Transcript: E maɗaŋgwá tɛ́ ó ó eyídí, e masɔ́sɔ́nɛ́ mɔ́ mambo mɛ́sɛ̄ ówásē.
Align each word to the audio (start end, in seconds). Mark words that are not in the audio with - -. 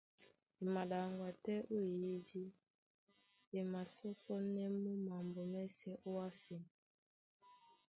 E 0.61 0.63
maɗaŋgwá 0.73 1.29
tɛ́ 1.43 1.57
ó 1.75 1.77
ó 1.77 1.85
eyídí, 1.97 2.41
e 3.57 3.59
masɔ́sɔ́nɛ́ 3.71 4.67
mɔ́ 4.81 4.95
mambo 5.05 5.41
mɛ́sɛ̄ 5.53 5.95
ówásē. 6.09 6.57